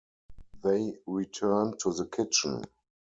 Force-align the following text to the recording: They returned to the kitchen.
They 0.63 0.97
returned 1.05 1.77
to 1.81 1.93
the 1.93 2.07
kitchen. 2.07 2.63